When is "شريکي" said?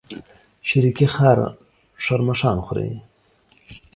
0.67-1.07